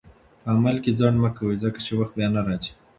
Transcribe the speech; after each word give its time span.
په 0.43 0.47
عمل 0.55 0.75
کې 0.83 0.91
ځنډ 0.99 1.17
مه 1.23 1.29
کوه، 1.37 1.55
ځکه 1.63 1.79
چې 1.85 1.91
وخت 1.99 2.13
بیا 2.17 2.27
نه 2.35 2.41
راځي. 2.47 2.71